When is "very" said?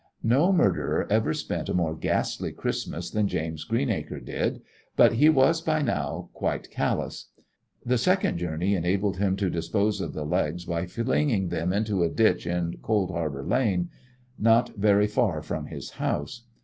14.69-15.05